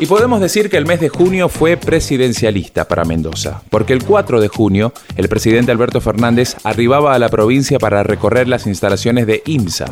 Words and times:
Y 0.00 0.06
podemos 0.06 0.40
decir 0.40 0.70
que 0.70 0.76
el 0.76 0.86
mes 0.86 1.00
de 1.00 1.08
junio 1.08 1.48
fue 1.48 1.76
presidencialista 1.76 2.86
para 2.86 3.04
Mendoza, 3.04 3.62
porque 3.68 3.92
el 3.92 4.04
4 4.04 4.40
de 4.40 4.46
junio 4.46 4.92
el 5.16 5.28
presidente 5.28 5.72
Alberto 5.72 6.00
Fernández 6.00 6.54
arribaba 6.62 7.14
a 7.14 7.18
la 7.18 7.28
provincia 7.28 7.80
para 7.80 8.04
recorrer 8.04 8.46
las 8.46 8.68
instalaciones 8.68 9.26
de 9.26 9.42
IMSA. 9.44 9.86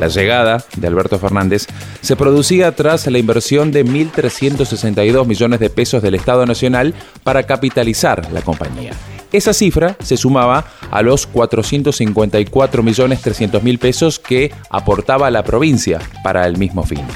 La 0.00 0.08
llegada 0.08 0.64
de 0.76 0.88
Alberto 0.88 1.20
Fernández 1.20 1.68
se 2.00 2.16
producía 2.16 2.74
tras 2.74 3.06
la 3.06 3.18
inversión 3.18 3.70
de 3.70 3.86
1.362 3.86 5.26
millones 5.26 5.60
de 5.60 5.70
pesos 5.70 6.02
del 6.02 6.16
Estado 6.16 6.44
Nacional 6.44 6.92
para 7.22 7.44
capitalizar 7.44 8.32
la 8.32 8.42
compañía. 8.42 8.94
Esa 9.30 9.52
cifra 9.52 9.96
se 10.02 10.16
sumaba 10.16 10.66
a 10.90 11.02
los 11.02 11.32
454.300.000 11.32 13.78
pesos 13.78 14.18
que 14.18 14.52
aportaba 14.70 15.30
la 15.30 15.44
provincia 15.44 16.00
para 16.24 16.48
el 16.48 16.58
mismo 16.58 16.82
fin. 16.82 17.06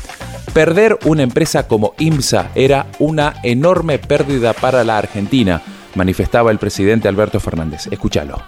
Perder 0.52 0.98
una 1.04 1.22
empresa 1.22 1.68
como 1.68 1.94
IMSA 1.98 2.50
era 2.54 2.86
una 2.98 3.34
enorme 3.42 3.98
pérdida 3.98 4.52
para 4.52 4.84
la 4.84 4.98
Argentina, 4.98 5.60
manifestaba 5.94 6.50
el 6.50 6.58
presidente 6.58 7.08
Alberto 7.08 7.40
Fernández. 7.40 7.88
Escúchalo. 7.90 8.40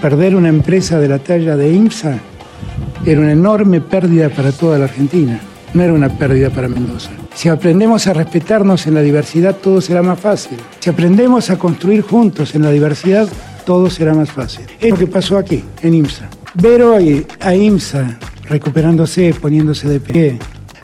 Perder 0.00 0.36
una 0.36 0.48
empresa 0.48 0.98
de 1.00 1.08
la 1.08 1.18
talla 1.18 1.56
de 1.56 1.72
IMSA 1.72 2.18
era 3.04 3.20
una 3.20 3.32
enorme 3.32 3.80
pérdida 3.80 4.28
para 4.28 4.52
toda 4.52 4.78
la 4.78 4.84
Argentina, 4.84 5.40
no 5.74 5.82
era 5.82 5.92
una 5.92 6.08
pérdida 6.08 6.50
para 6.50 6.68
Mendoza. 6.68 7.10
Si 7.34 7.48
aprendemos 7.48 8.06
a 8.06 8.14
respetarnos 8.14 8.86
en 8.86 8.94
la 8.94 9.02
diversidad, 9.02 9.56
todo 9.56 9.80
será 9.80 10.02
más 10.02 10.18
fácil. 10.18 10.58
Si 10.80 10.90
aprendemos 10.90 11.50
a 11.50 11.58
construir 11.58 12.02
juntos 12.02 12.54
en 12.54 12.62
la 12.62 12.70
diversidad, 12.70 13.28
todo 13.64 13.90
será 13.90 14.14
más 14.14 14.30
fácil. 14.30 14.64
Es 14.80 14.90
lo 14.90 14.96
que 14.96 15.06
pasó 15.06 15.36
aquí, 15.36 15.62
en 15.82 15.94
IMSA. 15.94 16.28
Ver 16.54 16.82
hoy 16.82 17.26
a 17.40 17.54
IMSA 17.54 18.18
recuperándose, 18.48 19.34
poniéndose 19.34 19.88
de 19.88 20.00
pie, 20.00 20.38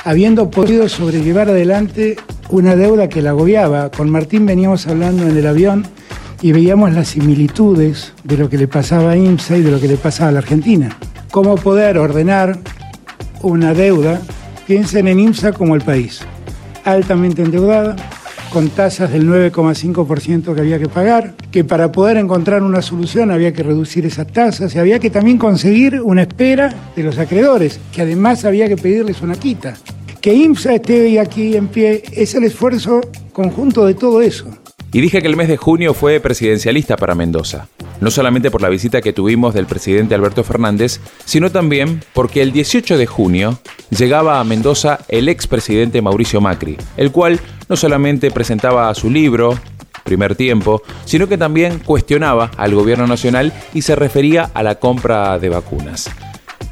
habiendo 0.04 0.50
podido 0.50 0.88
sobrellevar 0.88 1.48
adelante 1.48 2.16
una 2.50 2.76
deuda 2.76 3.08
que 3.08 3.22
la 3.22 3.30
agobiaba. 3.30 3.90
Con 3.90 4.10
Martín 4.10 4.46
veníamos 4.46 4.86
hablando 4.86 5.26
en 5.26 5.36
el 5.36 5.46
avión 5.46 5.86
y 6.42 6.52
veíamos 6.52 6.92
las 6.92 7.08
similitudes 7.08 8.12
de 8.22 8.36
lo 8.36 8.50
que 8.50 8.58
le 8.58 8.68
pasaba 8.68 9.12
a 9.12 9.16
IMSA 9.16 9.56
y 9.56 9.62
de 9.62 9.70
lo 9.70 9.80
que 9.80 9.88
le 9.88 9.96
pasaba 9.96 10.28
a 10.28 10.32
la 10.32 10.38
Argentina. 10.40 10.96
Cómo 11.30 11.54
poder 11.56 11.96
ordenar 11.98 12.58
una 13.42 13.72
deuda, 13.72 14.20
piensen 14.66 15.08
en 15.08 15.20
IMSA 15.20 15.52
como 15.52 15.74
el 15.74 15.80
país, 15.80 16.20
altamente 16.84 17.42
endeudada, 17.42 17.96
con 18.52 18.68
tasas 18.68 19.10
del 19.10 19.26
9,5% 19.26 20.54
que 20.54 20.60
había 20.60 20.78
que 20.78 20.88
pagar, 20.88 21.34
que 21.50 21.64
para 21.64 21.90
poder 21.90 22.18
encontrar 22.18 22.62
una 22.62 22.82
solución 22.82 23.32
había 23.32 23.52
que 23.52 23.64
reducir 23.64 24.06
esas 24.06 24.28
tasas 24.28 24.74
y 24.74 24.78
había 24.78 25.00
que 25.00 25.10
también 25.10 25.38
conseguir 25.38 26.00
una 26.00 26.22
espera 26.22 26.72
de 26.94 27.02
los 27.02 27.18
acreedores, 27.18 27.80
que 27.92 28.02
además 28.02 28.44
había 28.44 28.68
que 28.68 28.76
pedirles 28.76 29.22
una 29.22 29.34
quita. 29.34 29.74
Que 30.24 30.32
IMSA 30.32 30.76
esté 30.76 31.20
aquí 31.20 31.54
en 31.54 31.68
pie 31.68 32.02
es 32.10 32.34
el 32.34 32.44
esfuerzo 32.44 33.02
conjunto 33.34 33.84
de 33.84 33.92
todo 33.92 34.22
eso. 34.22 34.46
Y 34.90 35.02
dije 35.02 35.20
que 35.20 35.28
el 35.28 35.36
mes 35.36 35.48
de 35.48 35.58
junio 35.58 35.92
fue 35.92 36.18
presidencialista 36.18 36.96
para 36.96 37.14
Mendoza, 37.14 37.68
no 38.00 38.10
solamente 38.10 38.50
por 38.50 38.62
la 38.62 38.70
visita 38.70 39.02
que 39.02 39.12
tuvimos 39.12 39.52
del 39.52 39.66
presidente 39.66 40.14
Alberto 40.14 40.42
Fernández, 40.42 40.98
sino 41.26 41.52
también 41.52 42.00
porque 42.14 42.40
el 42.40 42.52
18 42.52 42.96
de 42.96 43.04
junio 43.04 43.58
llegaba 43.90 44.40
a 44.40 44.44
Mendoza 44.44 45.00
el 45.08 45.28
expresidente 45.28 46.00
Mauricio 46.00 46.40
Macri, 46.40 46.78
el 46.96 47.12
cual 47.12 47.38
no 47.68 47.76
solamente 47.76 48.30
presentaba 48.30 48.94
su 48.94 49.10
libro, 49.10 49.60
primer 50.04 50.36
tiempo, 50.36 50.80
sino 51.04 51.28
que 51.28 51.36
también 51.36 51.80
cuestionaba 51.80 52.50
al 52.56 52.74
gobierno 52.74 53.06
nacional 53.06 53.52
y 53.74 53.82
se 53.82 53.94
refería 53.94 54.50
a 54.54 54.62
la 54.62 54.76
compra 54.76 55.38
de 55.38 55.50
vacunas. 55.50 56.08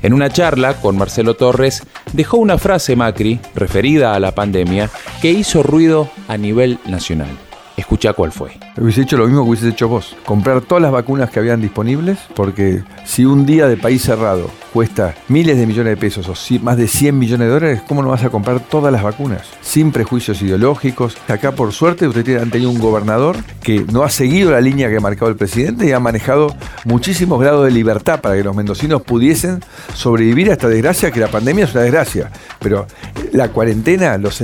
En 0.02 0.12
una 0.12 0.30
charla 0.30 0.74
con 0.74 0.96
Marcelo 0.96 1.34
Torres, 1.34 1.82
dejó 2.12 2.36
una 2.38 2.58
frase 2.58 2.96
Macri 2.96 3.38
referida 3.54 4.14
a 4.14 4.20
la 4.20 4.34
pandemia 4.34 4.90
que 5.20 5.30
hizo 5.30 5.62
ruido 5.62 6.10
a 6.26 6.36
nivel 6.36 6.78
nacional. 6.86 7.30
Escucha 7.92 8.14
cuál 8.14 8.32
fue. 8.32 8.52
Hubiese 8.78 9.02
hecho 9.02 9.18
lo 9.18 9.26
mismo 9.26 9.44
que 9.44 9.50
hubiese 9.50 9.68
hecho 9.68 9.86
vos. 9.86 10.16
Comprar 10.24 10.62
todas 10.62 10.80
las 10.80 10.90
vacunas 10.90 11.28
que 11.28 11.40
habían 11.40 11.60
disponibles, 11.60 12.18
porque 12.34 12.82
si 13.04 13.26
un 13.26 13.44
día 13.44 13.68
de 13.68 13.76
país 13.76 14.00
cerrado 14.00 14.50
cuesta 14.72 15.14
miles 15.28 15.58
de 15.58 15.66
millones 15.66 15.90
de 15.90 15.96
pesos 15.98 16.26
o 16.26 16.34
más 16.62 16.78
de 16.78 16.88
100 16.88 17.18
millones 17.18 17.48
de 17.48 17.52
dólares, 17.52 17.82
¿cómo 17.86 18.02
no 18.02 18.08
vas 18.08 18.24
a 18.24 18.30
comprar 18.30 18.60
todas 18.60 18.90
las 18.90 19.02
vacunas? 19.02 19.42
Sin 19.60 19.92
prejuicios 19.92 20.40
ideológicos. 20.40 21.18
Acá, 21.28 21.52
por 21.52 21.74
suerte, 21.74 22.08
ustedes 22.08 22.40
han 22.40 22.50
tenido 22.50 22.70
un 22.70 22.78
gobernador 22.78 23.36
que 23.62 23.84
no 23.92 24.04
ha 24.04 24.08
seguido 24.08 24.52
la 24.52 24.62
línea 24.62 24.88
que 24.88 24.96
ha 24.96 25.00
marcado 25.00 25.30
el 25.30 25.36
presidente 25.36 25.86
y 25.86 25.92
ha 25.92 26.00
manejado 26.00 26.56
muchísimos 26.86 27.38
grados 27.38 27.66
de 27.66 27.72
libertad 27.72 28.22
para 28.22 28.36
que 28.36 28.42
los 28.42 28.56
mendocinos 28.56 29.02
pudiesen 29.02 29.60
sobrevivir 29.92 30.48
a 30.48 30.54
esta 30.54 30.68
desgracia, 30.68 31.10
que 31.10 31.20
la 31.20 31.28
pandemia 31.28 31.66
es 31.66 31.74
una 31.74 31.82
desgracia. 31.82 32.30
Pero 32.58 32.86
la 33.32 33.50
cuarentena, 33.50 34.16
los, 34.16 34.40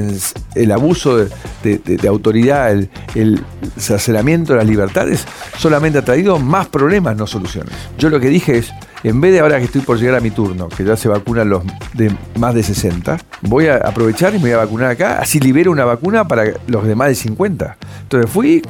el 0.59 0.73
abuso 0.73 1.17
de, 1.17 2.09
autoridad, 2.09 2.73
el, 2.73 2.91
el 3.15 3.43
de 3.77 4.55
las 4.55 4.67
libertades, 4.67 5.25
solamente 5.57 5.99
ha 5.99 6.05
traído 6.05 6.39
más 6.39 6.69
problemas, 6.69 7.17
no 7.17 7.27
soluciones. 7.27 7.73
Yo 7.99 8.11
lo 8.11 8.21
que 8.21 8.29
dije 8.29 8.59
es, 8.59 8.73
en 9.05 9.21
vez 9.21 9.33
de 9.33 9.41
ahora 9.41 9.59
que 9.59 9.65
estoy 9.65 9.83
por 9.83 9.99
llegar 9.99 10.17
a 10.17 10.21
mi 10.21 10.31
turno, 10.31 10.69
que 10.69 10.85
ya 10.85 10.97
se 10.97 11.09
vacunan 11.09 11.49
los 11.49 11.63
de 11.95 12.13
más 12.39 12.55
de 12.55 12.63
60, 12.63 13.19
voy 13.43 13.69
a 13.69 13.77
aprovechar 13.77 14.35
y 14.35 14.39
me 14.39 14.45
voy 14.45 14.53
a 14.53 14.59
vacunar 14.59 14.91
acá, 14.91 15.19
así 15.21 15.39
libero 15.39 15.71
una 15.71 15.85
vacuna 15.85 16.27
para 16.27 16.45
los 16.67 16.85
de 16.85 16.95
más 16.95 17.09
de 17.09 17.15
50. 17.15 17.77
Entonces 18.03 18.31
fui, 18.31 18.63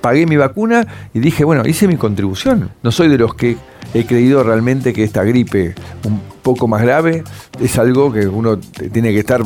pagué 0.00 0.26
mi 0.26 0.36
vacuna 0.36 0.86
y 1.14 1.20
dije, 1.20 1.44
bueno, 1.44 1.66
hice 1.66 1.88
mi 1.88 1.96
contribución. 1.96 2.70
No 2.82 2.92
soy 2.92 3.08
de 3.08 3.18
los 3.18 3.34
que 3.34 3.56
he 3.94 4.04
creído 4.04 4.42
realmente 4.42 4.92
que 4.92 5.04
esta 5.04 5.24
gripe 5.24 5.74
un 6.04 6.20
poco 6.42 6.68
más 6.68 6.82
grave 6.82 7.24
es 7.60 7.78
algo 7.78 8.12
que 8.12 8.26
uno 8.26 8.58
tiene 8.58 9.12
que 9.12 9.20
estar 9.20 9.42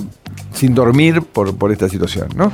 sin 0.54 0.74
dormir 0.74 1.22
por, 1.22 1.56
por 1.56 1.72
esta 1.72 1.88
situación, 1.88 2.28
¿no? 2.34 2.52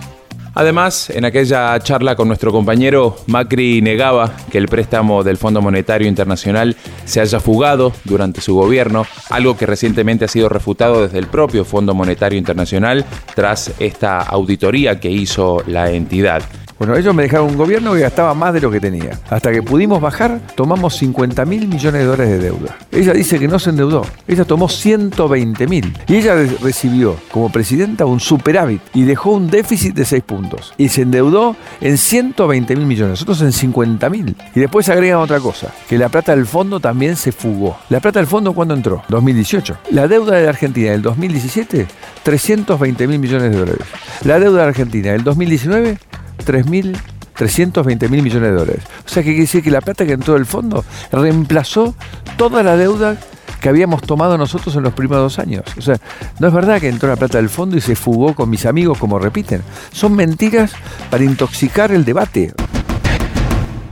Además, 0.54 1.10
en 1.10 1.24
aquella 1.24 1.78
charla 1.78 2.16
con 2.16 2.26
nuestro 2.26 2.50
compañero, 2.50 3.16
Macri 3.26 3.80
negaba 3.82 4.32
que 4.50 4.58
el 4.58 4.66
préstamo 4.66 5.22
del 5.22 5.36
Fondo 5.36 5.62
Monetario 5.62 6.08
Internacional 6.08 6.76
se 7.04 7.20
haya 7.20 7.38
fugado 7.38 7.92
durante 8.04 8.40
su 8.40 8.54
gobierno, 8.54 9.06
algo 9.30 9.56
que 9.56 9.66
recientemente 9.66 10.24
ha 10.24 10.28
sido 10.28 10.48
refutado 10.48 11.02
desde 11.02 11.18
el 11.18 11.28
propio 11.28 11.64
Fondo 11.64 11.94
Monetario 11.94 12.38
Internacional 12.38 13.04
tras 13.34 13.72
esta 13.78 14.20
auditoría 14.22 14.98
que 14.98 15.10
hizo 15.10 15.62
la 15.66 15.92
entidad. 15.92 16.42
Bueno, 16.80 16.96
ellos 16.96 17.14
me 17.14 17.24
dejaron 17.24 17.50
un 17.50 17.58
gobierno 17.58 17.92
que 17.92 18.00
gastaba 18.00 18.32
más 18.32 18.54
de 18.54 18.60
lo 18.62 18.70
que 18.70 18.80
tenía. 18.80 19.20
Hasta 19.28 19.52
que 19.52 19.62
pudimos 19.62 20.00
bajar, 20.00 20.40
tomamos 20.54 20.96
50 20.96 21.44
mil 21.44 21.68
millones 21.68 22.00
de 22.00 22.06
dólares 22.06 22.30
de 22.30 22.38
deuda. 22.38 22.78
Ella 22.90 23.12
dice 23.12 23.38
que 23.38 23.46
no 23.48 23.58
se 23.58 23.68
endeudó. 23.68 24.06
Ella 24.26 24.46
tomó 24.46 24.66
120 24.66 25.66
mil. 25.66 25.94
Y 26.08 26.16
ella 26.16 26.34
recibió 26.62 27.16
como 27.30 27.52
presidenta 27.52 28.06
un 28.06 28.18
superávit 28.18 28.80
y 28.94 29.02
dejó 29.02 29.32
un 29.32 29.50
déficit 29.50 29.94
de 29.94 30.06
6 30.06 30.22
puntos. 30.22 30.72
Y 30.78 30.88
se 30.88 31.02
endeudó 31.02 31.54
en 31.82 31.98
120 31.98 32.74
mil 32.74 32.86
millones. 32.86 33.10
Nosotros 33.10 33.42
en 33.42 33.52
50 33.52 34.08
mil. 34.08 34.34
Y 34.54 34.60
después 34.60 34.88
agregan 34.88 35.18
otra 35.18 35.38
cosa, 35.38 35.74
que 35.86 35.98
la 35.98 36.08
plata 36.08 36.34
del 36.34 36.46
fondo 36.46 36.80
también 36.80 37.16
se 37.16 37.30
fugó. 37.30 37.76
¿La 37.90 38.00
plata 38.00 38.20
del 38.20 38.26
fondo 38.26 38.54
cuándo 38.54 38.72
entró? 38.72 39.02
2018. 39.10 39.76
La 39.90 40.08
deuda 40.08 40.36
de 40.36 40.44
la 40.44 40.48
Argentina 40.48 40.92
del 40.92 41.02
2017, 41.02 41.86
320 42.22 43.06
mil 43.06 43.18
millones 43.18 43.50
de 43.50 43.58
dólares. 43.58 43.86
La 44.24 44.40
deuda 44.40 44.60
de 44.60 44.64
la 44.64 44.68
Argentina 44.70 45.12
del 45.12 45.24
2019, 45.24 45.98
3.320 46.40 48.08
mil 48.08 48.22
millones 48.22 48.50
de 48.50 48.56
dólares. 48.56 48.82
O 49.04 49.08
sea, 49.08 49.22
que 49.22 49.30
quiere 49.30 49.42
decir 49.42 49.62
que 49.62 49.70
la 49.70 49.80
plata 49.80 50.06
que 50.06 50.12
entró 50.12 50.34
del 50.34 50.46
fondo 50.46 50.84
reemplazó 51.12 51.94
toda 52.36 52.62
la 52.62 52.76
deuda 52.76 53.16
que 53.60 53.68
habíamos 53.68 54.02
tomado 54.02 54.38
nosotros 54.38 54.74
en 54.76 54.82
los 54.82 54.94
primeros 54.94 55.22
dos 55.22 55.38
años. 55.38 55.64
O 55.76 55.82
sea, 55.82 55.96
no 56.38 56.48
es 56.48 56.52
verdad 56.52 56.80
que 56.80 56.88
entró 56.88 57.08
la 57.08 57.16
plata 57.16 57.38
del 57.38 57.50
fondo 57.50 57.76
y 57.76 57.80
se 57.80 57.94
fugó 57.94 58.34
con 58.34 58.48
mis 58.48 58.66
amigos, 58.66 58.98
como 58.98 59.18
repiten. 59.18 59.62
Son 59.92 60.14
mentiras 60.14 60.72
para 61.10 61.24
intoxicar 61.24 61.92
el 61.92 62.04
debate. 62.04 62.52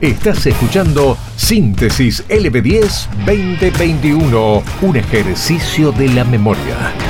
Estás 0.00 0.46
escuchando 0.46 1.18
Síntesis 1.36 2.24
LB10 2.28 3.08
2021, 3.26 4.62
un 4.82 4.96
ejercicio 4.96 5.90
de 5.92 6.08
la 6.08 6.24
memoria. 6.24 7.07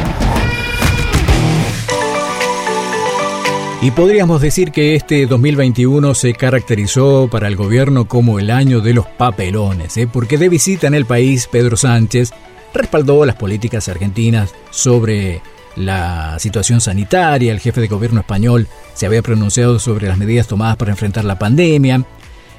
Y 3.81 3.93
podríamos 3.93 4.41
decir 4.41 4.73
que 4.73 4.97
este 4.97 5.27
2021 5.27 6.15
se 6.15 6.35
caracterizó 6.35 7.29
para 7.31 7.47
el 7.47 7.57
gobierno 7.57 8.09
como 8.09 8.39
el 8.39 8.51
año 8.51 8.81
de 8.81 8.93
los 8.93 9.07
papelones, 9.07 9.97
¿eh? 9.97 10.09
porque 10.13 10.37
de 10.37 10.49
visita 10.49 10.89
en 10.89 10.95
el 10.95 11.07
país 11.07 11.49
Pedro 11.51 11.77
Sánchez 11.77 12.33
respaldó 12.75 13.25
las 13.25 13.37
políticas 13.37 13.89
argentinas 13.89 14.53
sobre 14.71 15.41
la 15.77 16.39
situación 16.41 16.81
sanitaria, 16.81 17.53
el 17.53 17.61
jefe 17.61 17.81
de 17.81 17.87
gobierno 17.87 18.21
español 18.21 18.67
se 18.95 19.07
había 19.07 19.23
pronunciado 19.23 19.79
sobre 19.79 20.09
las 20.09 20.19
medidas 20.19 20.49
tomadas 20.49 20.77
para 20.77 20.91
enfrentar 20.91 21.25
la 21.25 21.39
pandemia, 21.39 22.05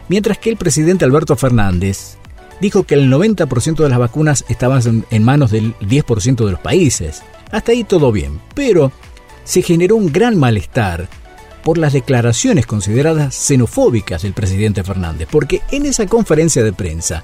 Mientras 0.09 0.39
que 0.39 0.49
el 0.49 0.57
presidente 0.57 1.05
Alberto 1.05 1.35
Fernández 1.35 2.17
dijo 2.59 2.83
que 2.83 2.95
el 2.95 3.13
90% 3.13 3.75
de 3.75 3.89
las 3.89 3.99
vacunas 3.99 4.43
estaban 4.49 5.05
en 5.11 5.23
manos 5.23 5.51
del 5.51 5.75
10% 5.77 6.45
de 6.45 6.51
los 6.51 6.59
países. 6.59 7.21
Hasta 7.51 7.71
ahí 7.71 7.83
todo 7.83 8.11
bien, 8.11 8.41
pero 8.55 8.91
se 9.49 9.63
generó 9.63 9.95
un 9.95 10.11
gran 10.11 10.37
malestar 10.37 11.09
por 11.63 11.79
las 11.79 11.93
declaraciones 11.93 12.67
consideradas 12.67 13.33
xenofóbicas 13.33 14.21
del 14.21 14.33
presidente 14.33 14.83
Fernández, 14.83 15.27
porque 15.31 15.63
en 15.71 15.87
esa 15.87 16.05
conferencia 16.05 16.63
de 16.63 16.71
prensa, 16.71 17.23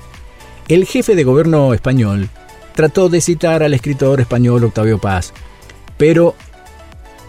el 0.68 0.86
jefe 0.86 1.14
de 1.14 1.24
gobierno 1.24 1.72
español 1.76 2.28
trató 2.74 3.10
de 3.10 3.22
citar 3.22 3.62
al 3.62 3.76
escritor 3.76 4.22
español 4.22 4.64
Octavio 4.64 4.98
Paz, 4.98 5.34
pero 5.98 6.34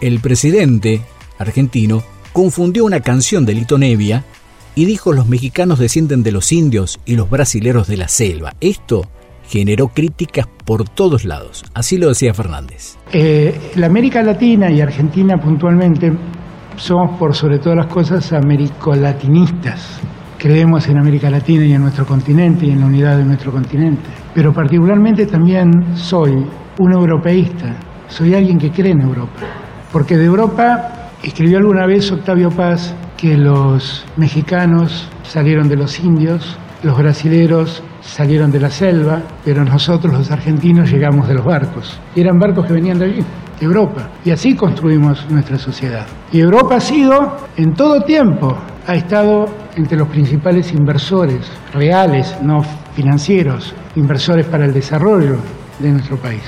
el 0.01 0.19
presidente 0.19 1.03
argentino 1.37 2.03
confundió 2.33 2.83
una 2.83 3.01
canción 3.01 3.45
de 3.45 3.53
Lito 3.53 3.77
Nevia 3.77 4.25
y 4.73 4.85
dijo 4.85 5.13
los 5.13 5.27
mexicanos 5.27 5.77
descienden 5.77 6.23
de 6.23 6.31
los 6.31 6.51
indios 6.51 6.99
y 7.05 7.17
los 7.17 7.29
brasileros 7.29 7.87
de 7.87 7.97
la 7.97 8.07
selva. 8.07 8.55
Esto 8.61 9.07
generó 9.47 9.87
críticas 9.87 10.47
por 10.65 10.87
todos 10.87 11.25
lados. 11.25 11.63
Así 11.73 11.97
lo 11.97 12.09
decía 12.09 12.33
Fernández. 12.33 12.97
Eh, 13.11 13.71
la 13.75 13.87
América 13.87 14.21
Latina 14.21 14.69
y 14.69 14.81
Argentina 14.81 15.37
puntualmente 15.37 16.11
somos 16.75 17.17
por 17.17 17.33
sobre 17.33 17.59
todas 17.59 17.77
las 17.77 17.87
cosas 17.87 18.33
americolatinistas. 18.33 19.99
Creemos 20.37 20.87
en 20.87 20.99
América 20.99 21.29
Latina 21.29 21.65
y 21.65 21.73
en 21.73 21.81
nuestro 21.81 22.05
continente 22.05 22.67
y 22.67 22.71
en 22.71 22.81
la 22.81 22.85
unidad 22.85 23.17
de 23.17 23.25
nuestro 23.25 23.51
continente. 23.51 24.09
Pero 24.35 24.53
particularmente 24.53 25.25
también 25.25 25.95
soy 25.95 26.31
un 26.79 26.93
europeísta, 26.93 27.75
soy 28.07 28.35
alguien 28.35 28.59
que 28.59 28.69
cree 28.69 28.91
en 28.91 29.01
Europa. 29.01 29.41
Porque 29.91 30.15
de 30.15 30.25
Europa 30.25 31.11
escribió 31.23 31.57
alguna 31.57 31.87
vez 31.87 32.11
Octavio 32.11 32.51
Paz 32.51 32.93
que 33.17 33.35
los 33.35 34.05
mexicanos 34.15 35.09
salieron 35.23 35.67
de 35.67 35.75
los 35.75 35.99
indios, 35.99 36.55
los 36.83 36.95
brasileros 36.95 37.81
salieron 38.07 38.51
de 38.51 38.59
la 38.59 38.69
selva, 38.69 39.21
pero 39.43 39.63
nosotros 39.63 40.13
los 40.13 40.31
argentinos 40.31 40.89
llegamos 40.89 41.27
de 41.27 41.35
los 41.35 41.45
barcos. 41.45 41.99
Y 42.15 42.21
eran 42.21 42.39
barcos 42.39 42.65
que 42.65 42.73
venían 42.73 42.97
de 42.97 43.05
allí, 43.05 43.19
de 43.59 43.65
Europa. 43.65 44.09
Y 44.23 44.31
así 44.31 44.55
construimos 44.55 45.29
nuestra 45.29 45.57
sociedad. 45.57 46.07
Y 46.31 46.39
Europa 46.39 46.77
ha 46.77 46.79
sido, 46.79 47.37
en 47.57 47.73
todo 47.73 48.01
tiempo, 48.01 48.57
ha 48.87 48.95
estado 48.95 49.45
entre 49.75 49.97
los 49.97 50.07
principales 50.07 50.71
inversores 50.71 51.45
reales, 51.73 52.35
no 52.41 52.63
financieros, 52.95 53.75
inversores 53.95 54.45
para 54.45 54.65
el 54.65 54.73
desarrollo 54.73 55.35
de 55.79 55.91
nuestro 55.91 56.17
país. 56.17 56.41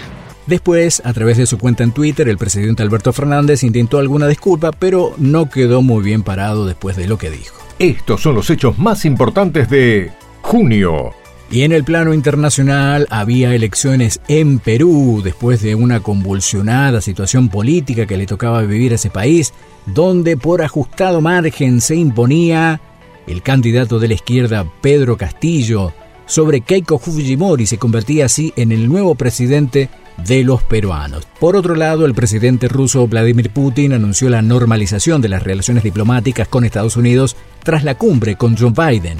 Después, 0.48 1.04
a 1.06 1.14
través 1.14 1.38
de 1.38 1.46
su 1.46 1.60
cuenta 1.60 1.84
en 1.84 1.92
Twitter, 1.92 2.28
el 2.28 2.40
presidente 2.40 2.82
Alberto 2.82 3.14
Fernández 3.14 3.64
intentó 3.64 4.00
alguna 4.00 4.26
disculpa, 4.26 4.72
pero 4.72 5.14
no 5.18 5.48
quedó 5.48 5.84
muy 5.84 6.04
bien 6.04 6.24
parado 6.24 6.66
después 6.66 6.96
de 6.96 7.08
lo 7.08 7.20
que 7.20 7.30
dijo. 7.30 7.56
Estos 7.78 8.22
son 8.22 8.34
los 8.34 8.50
hechos 8.50 8.80
más 8.80 9.06
importantes 9.06 9.70
de 9.70 10.12
junio. 10.42 11.12
Y 11.52 11.64
en 11.64 11.72
el 11.72 11.84
plano 11.84 12.14
internacional 12.14 13.08
había 13.10 13.56
elecciones 13.56 14.22
en 14.28 14.60
Perú 14.60 15.22
después 15.24 15.62
de 15.64 15.74
una 15.74 16.00
convulsionada 16.02 17.02
situación 17.02 17.50
política 17.50 18.06
que 18.06 18.18
le 18.18 18.28
tocaba 18.28 18.62
vivir 18.62 18.92
a 18.92 18.96
ese 18.96 19.10
país, 19.10 19.54
donde 19.88 20.38
por 20.38 20.62
ajustado 20.62 21.22
margen 21.22 21.82
se 21.82 21.96
imponía 21.96 22.80
el 23.26 23.42
candidato 23.42 24.00
de 24.00 24.10
la 24.10 24.14
izquierda 24.14 24.72
Pedro 24.82 25.18
Castillo 25.18 25.92
sobre 26.30 26.62
Keiko 26.62 27.00
Fujimori 27.00 27.66
se 27.66 27.80
convertía 27.80 28.26
así 28.26 28.54
en 28.56 28.72
el 28.72 28.88
nuevo 28.88 29.16
presidente 29.16 29.90
de 30.28 30.44
los 30.44 30.62
peruanos. 30.62 31.28
Por 31.40 31.56
otro 31.56 31.76
lado, 31.76 32.06
el 32.06 32.14
presidente 32.14 32.68
ruso 32.68 33.08
Vladimir 33.08 33.50
Putin 33.50 33.94
anunció 33.94 34.30
la 34.30 34.44
normalización 34.44 35.24
de 35.24 35.30
las 35.30 35.42
relaciones 35.42 35.84
diplomáticas 35.84 36.48
con 36.48 36.66
Estados 36.66 36.98
Unidos 36.98 37.36
tras 37.64 37.84
la 37.84 37.96
cumbre 37.96 38.36
con 38.36 38.56
Joe 38.56 38.72
Biden. 38.72 39.18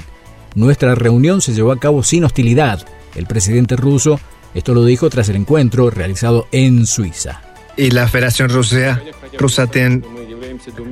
Nuestra 0.54 0.94
reunión 0.94 1.40
se 1.40 1.52
llevó 1.52 1.72
a 1.72 1.78
cabo 1.78 2.02
sin 2.02 2.24
hostilidad. 2.24 2.86
El 3.14 3.26
presidente 3.26 3.76
ruso 3.76 4.20
esto 4.54 4.74
lo 4.74 4.84
dijo 4.84 5.08
tras 5.10 5.28
el 5.28 5.36
encuentro 5.36 5.90
realizado 5.90 6.48
en 6.52 6.86
Suiza. 6.86 7.40
Y 7.76 7.90
la 7.90 8.08
Federación 8.08 8.50
Rusia, 8.50 9.02
rusa 9.38 9.68
tiene 9.68 10.02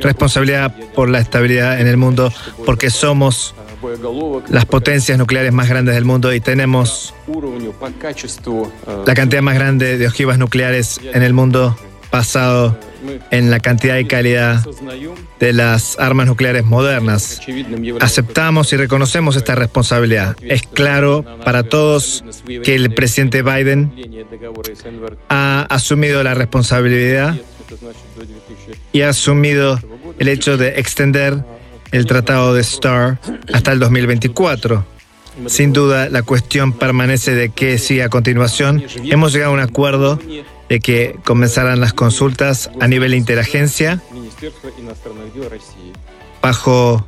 responsabilidad 0.00 0.74
por 0.94 1.10
la 1.10 1.18
estabilidad 1.18 1.80
en 1.80 1.86
el 1.86 1.96
mundo 1.96 2.32
porque 2.64 2.88
somos 2.88 3.54
las 4.48 4.64
potencias 4.64 5.18
nucleares 5.18 5.52
más 5.52 5.68
grandes 5.68 5.94
del 5.94 6.04
mundo 6.04 6.32
y 6.32 6.40
tenemos 6.40 7.14
la 9.06 9.14
cantidad 9.14 9.42
más 9.42 9.54
grande 9.54 9.98
de 9.98 10.06
ojivas 10.06 10.38
nucleares 10.38 11.00
en 11.12 11.22
el 11.22 11.34
mundo 11.34 11.76
basado 12.10 12.78
en 13.30 13.50
la 13.50 13.60
cantidad 13.60 13.96
y 13.98 14.06
calidad 14.06 14.64
de 15.38 15.52
las 15.52 15.98
armas 15.98 16.26
nucleares 16.26 16.64
modernas. 16.64 17.40
Aceptamos 18.00 18.72
y 18.72 18.76
reconocemos 18.76 19.36
esta 19.36 19.54
responsabilidad. 19.54 20.36
Es 20.42 20.62
claro 20.62 21.24
para 21.44 21.62
todos 21.62 22.24
que 22.64 22.74
el 22.74 22.92
presidente 22.94 23.42
Biden 23.42 23.92
ha 25.28 25.66
asumido 25.68 26.22
la 26.22 26.34
responsabilidad 26.34 27.36
y 28.92 29.02
ha 29.02 29.10
asumido 29.10 29.78
el 30.18 30.28
hecho 30.28 30.56
de 30.56 30.80
extender 30.80 31.44
el 31.92 32.06
Tratado 32.06 32.54
de 32.54 32.64
STAR 32.64 33.18
hasta 33.52 33.72
el 33.72 33.78
2024. 33.78 34.84
Sin 35.46 35.72
duda, 35.72 36.08
la 36.08 36.22
cuestión 36.22 36.72
permanece 36.72 37.34
de 37.34 37.50
qué 37.50 37.78
sigue 37.78 38.02
a 38.02 38.08
continuación. 38.08 38.84
Hemos 39.04 39.32
llegado 39.32 39.52
a 39.52 39.54
un 39.54 39.60
acuerdo 39.60 40.18
de 40.68 40.80
que 40.80 41.18
comenzarán 41.24 41.80
las 41.80 41.92
consultas 41.92 42.70
a 42.80 42.88
nivel 42.88 43.14
interagencia 43.14 44.00
bajo 46.42 47.06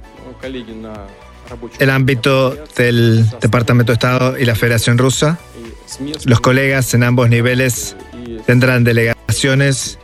el 1.78 1.90
ámbito 1.90 2.56
del 2.76 3.28
Departamento 3.40 3.92
de 3.92 3.94
Estado 3.94 4.38
y 4.38 4.44
la 4.44 4.54
Federación 4.54 4.98
Rusa. 4.98 5.38
Los 6.24 6.40
colegas 6.40 6.94
en 6.94 7.02
ambos 7.02 7.28
niveles 7.28 7.96
tendrán 8.46 8.84
delegaciones 8.84 9.98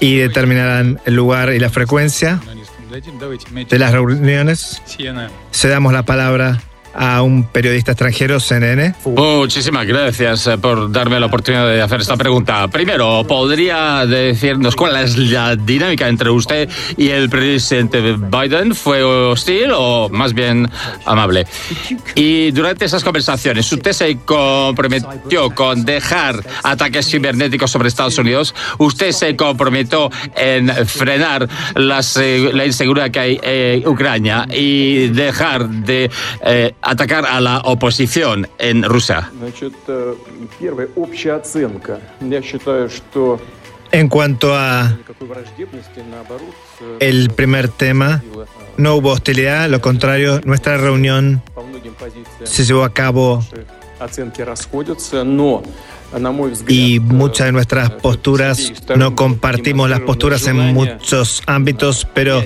y 0.00 0.16
determinarán 0.16 1.00
el 1.04 1.14
lugar 1.14 1.52
y 1.52 1.58
la 1.58 1.70
frecuencia 1.70 2.40
de 3.68 3.78
las 3.78 3.92
reuniones. 3.92 4.82
Cedamos 5.52 5.92
la 5.92 6.04
palabra 6.04 6.60
a 6.94 7.22
un 7.22 7.44
periodista 7.44 7.92
extranjero, 7.92 8.40
CNN. 8.40 8.94
Muchísimas 9.04 9.86
gracias 9.86 10.46
eh, 10.46 10.58
por 10.58 10.90
darme 10.90 11.18
la 11.20 11.26
oportunidad 11.26 11.66
de 11.66 11.82
hacer 11.82 12.00
esta 12.00 12.16
pregunta. 12.16 12.68
Primero, 12.68 13.24
¿podría 13.26 14.06
decirnos 14.06 14.76
cuál 14.76 14.96
es 14.96 15.16
la 15.16 15.56
dinámica 15.56 16.08
entre 16.08 16.30
usted 16.30 16.68
y 16.96 17.08
el 17.08 17.28
presidente 17.28 18.16
Biden? 18.16 18.74
¿Fue 18.74 19.02
hostil 19.02 19.70
o 19.74 20.08
más 20.10 20.34
bien 20.34 20.70
amable? 21.04 21.46
Y 22.14 22.50
durante 22.50 22.84
esas 22.84 23.04
conversaciones, 23.04 23.70
¿usted 23.72 23.92
se 23.92 24.18
comprometió 24.24 25.50
con 25.50 25.84
dejar 25.84 26.42
ataques 26.62 27.08
cibernéticos 27.08 27.70
sobre 27.70 27.88
Estados 27.88 28.18
Unidos? 28.18 28.54
¿Usted 28.78 29.12
se 29.12 29.36
comprometió 29.36 30.10
en 30.36 30.70
frenar 30.86 31.48
la 31.74 32.66
inseguridad 32.66 33.10
que 33.10 33.20
hay 33.20 33.40
en 33.42 33.86
Ucrania 33.86 34.46
y 34.52 35.08
dejar 35.08 35.68
de 35.68 36.10
eh, 36.44 36.74
atacar 36.82 37.26
a 37.26 37.40
la 37.40 37.58
oposición 37.60 38.48
en 38.58 38.82
Rusia? 38.82 39.30
En 43.92 44.08
cuanto 44.08 44.56
a 44.56 44.98
el 47.00 47.30
primer 47.30 47.68
tema, 47.68 48.22
no 48.76 48.96
hubo 48.96 49.10
hostilidad, 49.10 49.68
lo 49.68 49.80
contrario, 49.80 50.40
nuestra 50.44 50.78
reunión 50.78 51.42
se 52.44 52.64
llevó 52.64 52.84
a 52.84 52.92
cabo 52.92 53.44
y 56.68 57.00
muchas 57.00 57.46
de 57.46 57.52
nuestras 57.52 57.90
posturas 57.90 58.72
no 58.96 59.14
compartimos 59.14 59.88
las 59.88 60.00
posturas 60.00 60.46
en 60.46 60.74
muchos 60.74 61.42
ámbitos, 61.46 62.06
pero 62.12 62.44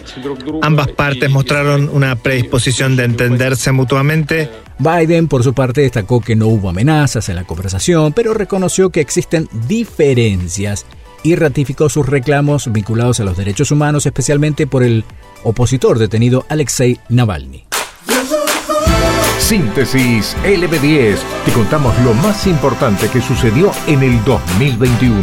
ambas 0.62 0.88
partes 0.88 1.30
mostraron 1.30 1.88
una 1.92 2.16
predisposición 2.16 2.96
de 2.96 3.04
entenderse 3.04 3.72
mutuamente. 3.72 4.50
Biden, 4.78 5.26
por 5.26 5.42
su 5.42 5.54
parte, 5.54 5.80
destacó 5.80 6.20
que 6.20 6.36
no 6.36 6.46
hubo 6.46 6.68
amenazas 6.68 7.28
en 7.28 7.36
la 7.36 7.44
conversación, 7.44 8.12
pero 8.12 8.34
reconoció 8.34 8.90
que 8.90 9.00
existen 9.00 9.48
diferencias 9.66 10.86
y 11.22 11.34
ratificó 11.34 11.88
sus 11.88 12.06
reclamos 12.06 12.70
vinculados 12.70 13.18
a 13.18 13.25
los 13.25 13.36
derechos 13.36 13.72
humanos, 13.72 14.06
especialmente 14.06 14.66
por 14.66 14.84
el 14.84 15.04
opositor 15.42 15.98
detenido 15.98 16.46
Alexei 16.48 17.00
Navalny. 17.08 17.65
Síntesis 19.46 20.36
LB10. 20.42 21.18
Te 21.44 21.52
contamos 21.52 21.96
lo 22.00 22.14
más 22.14 22.48
importante 22.48 23.08
que 23.08 23.20
sucedió 23.20 23.70
en 23.86 24.02
el 24.02 24.24
2021. 24.24 25.20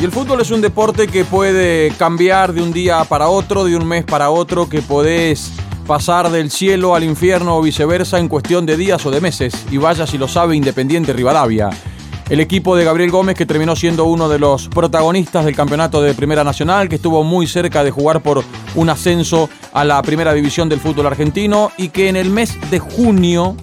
Y 0.00 0.04
el 0.04 0.12
fútbol 0.12 0.40
es 0.40 0.52
un 0.52 0.60
deporte 0.60 1.08
que 1.08 1.24
puede 1.24 1.90
cambiar 1.98 2.52
de 2.52 2.62
un 2.62 2.72
día 2.72 3.02
para 3.02 3.26
otro, 3.26 3.64
de 3.64 3.74
un 3.74 3.88
mes 3.88 4.04
para 4.04 4.30
otro, 4.30 4.68
que 4.68 4.82
podés 4.82 5.50
pasar 5.84 6.30
del 6.30 6.52
cielo 6.52 6.94
al 6.94 7.02
infierno 7.02 7.56
o 7.56 7.60
viceversa 7.60 8.20
en 8.20 8.28
cuestión 8.28 8.66
de 8.66 8.76
días 8.76 9.04
o 9.04 9.10
de 9.10 9.20
meses. 9.20 9.66
Y 9.72 9.78
vaya 9.78 10.06
si 10.06 10.16
lo 10.16 10.28
sabe 10.28 10.54
Independiente 10.54 11.12
Rivadavia. 11.12 11.70
El 12.32 12.40
equipo 12.40 12.74
de 12.76 12.84
Gabriel 12.84 13.10
Gómez, 13.10 13.36
que 13.36 13.44
terminó 13.44 13.76
siendo 13.76 14.06
uno 14.06 14.26
de 14.26 14.38
los 14.38 14.68
protagonistas 14.68 15.44
del 15.44 15.54
campeonato 15.54 16.00
de 16.00 16.14
Primera 16.14 16.42
Nacional, 16.42 16.88
que 16.88 16.96
estuvo 16.96 17.22
muy 17.22 17.46
cerca 17.46 17.84
de 17.84 17.90
jugar 17.90 18.22
por 18.22 18.42
un 18.74 18.88
ascenso 18.88 19.50
a 19.74 19.84
la 19.84 20.00
Primera 20.00 20.32
División 20.32 20.66
del 20.70 20.80
fútbol 20.80 21.08
argentino 21.08 21.72
y 21.76 21.90
que 21.90 22.08
en 22.08 22.16
el 22.16 22.30
mes 22.30 22.56
de 22.70 22.78
junio, 22.78 23.54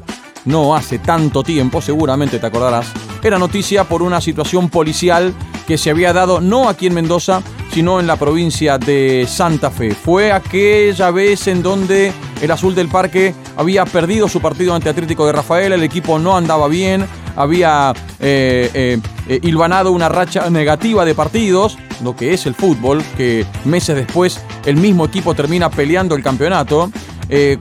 no 0.45 0.75
hace 0.75 0.99
tanto 0.99 1.41
tiempo, 1.41 1.81
seguramente 1.81 2.37
te 2.37 2.45
acordarás, 2.45 2.91
era 3.23 3.39
noticia 3.39 3.85
por 3.85 4.03
una 4.03 4.21
situación 4.21 4.69
policial 4.69 5.33
que 5.67 5.79
se 5.79 5.89
había 5.89 6.13
dado 6.13 6.39
no 6.39 6.69
aquí 6.69 6.85
en 6.85 6.93
Mendoza, 6.93 7.41
sino 7.73 7.99
en 7.99 8.05
la 8.05 8.17
provincia 8.17 8.77
de 8.77 9.25
Santa 9.27 9.71
Fe. 9.71 9.95
Fue 9.95 10.31
aquella 10.31 11.09
vez 11.09 11.47
en 11.47 11.63
donde 11.63 12.13
el 12.39 12.51
Azul 12.51 12.75
del 12.75 12.87
Parque 12.87 13.33
había 13.57 13.85
perdido 13.85 14.29
su 14.29 14.41
partido 14.41 14.75
ante 14.75 14.89
Atlético 14.89 15.25
de 15.25 15.31
Rafael, 15.31 15.73
el 15.73 15.81
equipo 15.81 16.19
no 16.19 16.37
andaba 16.37 16.67
bien, 16.67 17.07
había 17.39 17.93
eh, 18.19 18.69
eh, 18.73 19.01
eh, 19.29 19.39
hilvanado 19.43 19.93
una 19.93 20.09
racha 20.09 20.49
negativa 20.49 21.05
de 21.05 21.15
partidos, 21.15 21.77
lo 22.03 22.13
que 22.13 22.33
es 22.33 22.45
el 22.45 22.53
fútbol, 22.53 23.01
que 23.15 23.45
meses 23.63 23.95
después 23.95 24.41
el 24.65 24.75
mismo 24.75 25.05
equipo 25.05 25.33
termina 25.33 25.69
peleando 25.69 26.15
el 26.15 26.21
campeonato. 26.21 26.91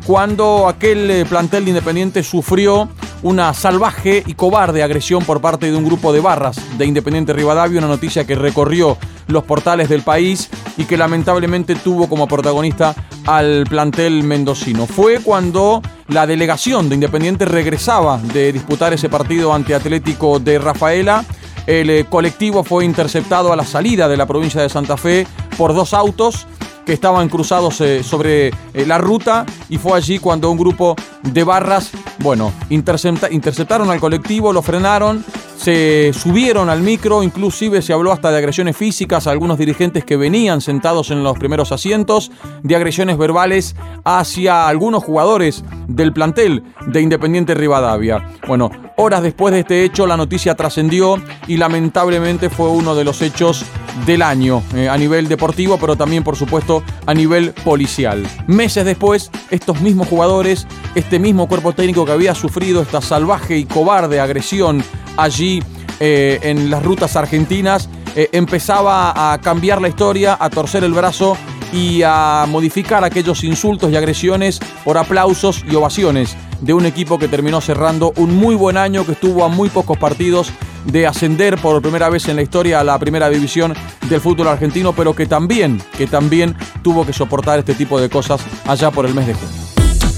cuando 0.07 0.67
aquel 0.67 1.27
plantel 1.29 1.65
de 1.65 1.71
Independiente 1.71 2.23
sufrió 2.23 2.89
una 3.23 3.53
salvaje 3.55 4.23
y 4.27 4.35
cobarde 4.35 4.83
agresión 4.83 5.25
por 5.25 5.41
parte 5.41 5.71
de 5.71 5.77
un 5.77 5.85
grupo 5.85 6.13
de 6.13 6.21
barras 6.21 6.57
de 6.79 6.87
Independiente 6.87 7.33
Rivadavia, 7.33 7.79
una 7.79 7.89
noticia 7.89 8.27
que 8.27 8.35
recorrió 8.35 8.97
los 9.27 9.45
portales 9.45 9.89
del 9.89 10.03
país 10.03 10.49
y 10.77 10.85
que 10.85 10.97
lamentablemente 10.97 11.75
tuvo 11.75 12.09
como 12.09 12.27
protagonista 12.27 12.95
al 13.27 13.65
plantel 13.69 14.23
mendocino. 14.23 14.87
Fue 14.87 15.21
cuando 15.21 15.83
la 16.09 16.27
delegación 16.27 16.89
de 16.89 16.95
Independiente 16.95 17.45
regresaba 17.45 18.19
de 18.19 18.53
disputar 18.53 18.93
ese 18.93 19.09
partido 19.09 19.53
ante 19.53 19.75
Atlético 19.75 20.39
de 20.39 20.59
Rafaela. 20.59 21.25
El 21.67 21.91
eh, 21.91 22.07
colectivo 22.09 22.65
fue 22.65 22.85
interceptado 22.85 23.53
a 23.53 23.57
la 23.57 23.65
salida 23.65 24.09
de 24.09 24.17
la 24.17 24.27
provincia 24.27 24.63
de 24.63 24.71
Santa 24.71 24.97
Fe 24.97 25.27
por 25.59 25.75
dos 25.75 25.93
autos 25.93 26.47
que 26.89 26.95
estaban 26.95 27.29
cruzados 27.29 27.83
eh, 27.83 28.03
sobre 28.03 28.49
eh, 28.49 28.53
la 28.87 28.97
ruta 28.97 29.45
y 29.69 29.77
fue 29.77 29.93
allí 29.93 30.19
cuando 30.19 30.51
un 30.51 30.57
grupo 30.57 30.97
de 31.23 31.45
barras, 31.45 31.91
bueno, 32.21 32.51
interceptaron 32.71 33.91
al 33.91 34.01
colectivo, 34.01 34.55
lo 34.55 34.63
frenaron, 34.63 35.23
se 35.59 36.13
subieron 36.15 36.71
al 36.71 36.81
micro, 36.81 37.23
inclusive 37.23 37.83
se 37.83 37.93
habló 37.93 38.11
hasta 38.11 38.31
de 38.31 38.39
agresiones 38.39 38.75
físicas 38.75 39.27
a 39.27 39.33
algunos 39.33 39.59
dirigentes 39.59 40.03
que 40.03 40.17
venían 40.17 40.63
sentados 40.63 41.11
en 41.11 41.23
los 41.23 41.39
primeros 41.39 41.73
asientos, 41.73 42.31
de 42.63 42.75
agresiones 42.75 43.19
verbales 43.19 43.77
hacia 44.05 44.67
algunos 44.67 45.05
jugadores 45.05 45.65
del 45.89 46.15
plantel 46.15 46.63
de 46.87 47.03
Independiente 47.03 47.53
Rivadavia. 47.53 48.31
Bueno, 48.47 48.71
horas 48.99 49.23
después 49.23 49.55
de 49.55 49.61
este 49.61 49.85
hecho 49.85 50.07
la 50.07 50.17
noticia 50.17 50.57
trascendió 50.57 51.23
y 51.47 51.57
lamentablemente 51.57 52.51
fue 52.51 52.69
uno 52.69 52.97
de 52.97 53.05
los 53.05 53.23
hechos 53.23 53.65
del 54.05 54.23
año 54.23 54.63
eh, 54.75 54.89
a 54.89 54.97
nivel 54.97 55.29
deportivo, 55.29 55.79
pero 55.79 55.97
también 55.97 56.25
por 56.25 56.37
supuesto 56.37 56.83
a 57.07 57.15
nivel 57.15 57.53
policial. 57.65 58.27
Meses 58.49 58.85
después, 58.85 59.31
estos 59.51 59.81
mismos 59.81 60.09
jugadores, 60.09 60.67
este 60.97 61.21
mismo 61.21 61.47
cuerpo 61.47 61.73
técnico 61.73 62.05
que 62.05 62.13
había 62.13 62.35
sufrido 62.35 62.83
esta 62.83 63.01
salvaje 63.01 63.57
y 63.57 63.65
cobarde 63.65 64.19
agresión 64.19 64.83
allí 65.17 65.63
eh, 66.01 66.41
en 66.43 66.69
las 66.69 66.83
rutas 66.83 67.15
argentinas, 67.15 67.89
eh, 68.17 68.29
empezaba 68.33 69.33
a 69.33 69.39
cambiar 69.39 69.81
la 69.81 69.89
historia, 69.89 70.37
a 70.41 70.51
torcer 70.51 70.83
el 70.83 70.93
brazo 70.93 71.37
y 71.73 72.03
a 72.05 72.47
modificar 72.49 73.05
aquellos 73.05 73.45
insultos 73.45 73.93
y 73.93 73.97
agresiones 73.97 74.59
por 74.85 74.99
aplausos 74.99 75.65
y 75.71 75.77
ovaciones 75.77 76.37
de 76.61 76.73
un 76.73 76.87
equipo 76.87 77.19
que 77.19 77.29
terminó 77.29 77.61
cerrando 77.61 78.13
un 78.17 78.37
muy 78.37 78.55
buen 78.55 78.77
año, 78.77 79.05
que 79.05 79.13
estuvo 79.13 79.45
a 79.45 79.49
muy 79.49 79.69
pocos 79.69 79.99
partidos 79.99 80.53
de 80.85 81.07
ascender 81.07 81.59
por 81.59 81.81
primera 81.83 82.09
vez 82.09 82.29
en 82.29 82.37
la 82.37 82.43
historia 82.43 82.81
a 82.81 82.85
la 82.85 82.99
primera 82.99 83.29
división 83.29 83.75
del 84.09 84.21
fútbol 84.21 84.49
argentino, 84.49 84.93
pero 84.93 85.15
que 85.15 85.27
también, 85.27 85.81
que 85.97 86.07
también 86.07 86.57
tuvo 86.83 87.05
que 87.05 87.13
soportar 87.13 87.59
este 87.59 87.75
tipo 87.75 88.01
de 88.01 88.09
cosas 88.09 88.41
allá 88.67 88.91
por 88.91 89.07
el 89.07 89.15
mes 89.15 89.27
de 89.27 89.35
junio. 89.35 89.69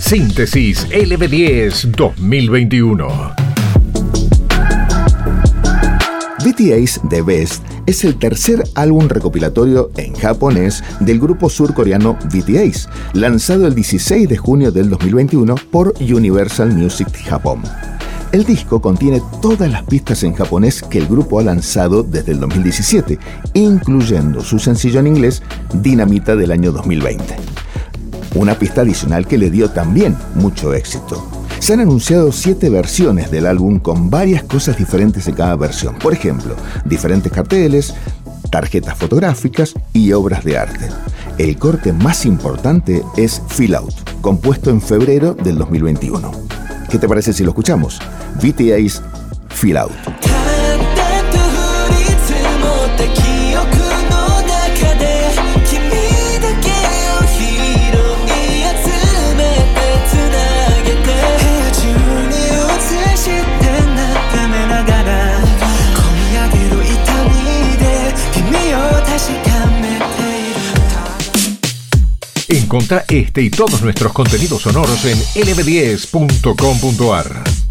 Síntesis 0.01 0.89
LB10 0.91 1.95
2021. 1.97 3.40
BTS 6.45 7.03
The 7.11 7.21
Best 7.21 7.63
es 7.85 8.03
el 8.03 8.19
tercer 8.19 8.65
álbum 8.75 9.09
recopilatorio 9.09 9.91
en 9.99 10.15
japonés 10.15 10.83
del 11.01 11.21
grupo 11.21 11.51
surcoreano 11.51 12.17
BTS, 12.33 12.89
lanzado 13.13 13.67
el 13.67 13.75
16 13.75 14.27
de 14.27 14.39
junio 14.39 14.73
del 14.73 14.89
2021 14.89 15.55
por 15.71 15.93
Universal 16.01 16.73
Music 16.73 17.09
Japón. 17.27 17.63
El 18.33 18.45
disco 18.45 18.81
contiene 18.81 19.21
todas 19.43 19.71
las 19.71 19.83
pistas 19.83 20.23
en 20.23 20.33
japonés 20.33 20.83
que 20.83 20.97
el 20.97 21.09
grupo 21.09 21.41
ha 21.41 21.43
lanzado 21.43 22.03
desde 22.03 22.33
el 22.33 22.41
2017, 22.41 23.19
incluyendo 23.53 24.41
su 24.41 24.59
sencillo 24.59 25.01
en 25.01 25.09
inglés 25.09 25.43
Dinamita 25.75 26.37
del 26.37 26.53
año 26.53 26.73
2020. 26.73 27.37
Una 28.37 28.55
pista 28.55 28.81
adicional 28.81 29.27
que 29.27 29.37
le 29.37 29.51
dio 29.51 29.71
también 29.71 30.17
mucho 30.37 30.73
éxito. 30.73 31.40
Se 31.61 31.75
han 31.75 31.81
anunciado 31.81 32.33
siete 32.33 32.71
versiones 32.71 33.31
del 33.31 33.47
álbum 33.47 33.79
con 33.79 34.09
varias 34.09 34.43
cosas 34.43 34.79
diferentes 34.79 35.29
en 35.29 35.35
cada 35.35 35.57
versión. 35.57 35.95
Por 35.99 36.15
ejemplo, 36.15 36.57
diferentes 36.87 37.31
carteles, 37.31 37.95
tarjetas 38.51 38.97
fotográficas 38.97 39.75
y 39.93 40.13
obras 40.13 40.43
de 40.43 40.57
arte. 40.57 40.89
El 41.37 41.59
corte 41.59 41.93
más 41.93 42.25
importante 42.25 43.03
es 43.19 43.43
Fill 43.49 43.75
Out, 43.75 43.95
compuesto 44.23 44.71
en 44.71 44.81
febrero 44.81 45.35
del 45.35 45.59
2021. 45.59 46.33
¿Qué 46.91 46.99
te 46.99 47.07
parece 47.07 47.35
si 47.35 47.45
lo 47.45 47.51
escuchamos? 47.51 48.01
BTS 48.43 49.03
Fill 49.51 49.77
Out. 49.77 50.40
Encontra 72.81 73.05
este 73.11 73.43
y 73.43 73.51
todos 73.51 73.83
nuestros 73.83 74.11
contenidos 74.11 74.63
sonoros 74.63 75.05
en 75.05 75.19
lb10.com.ar. 75.19 77.70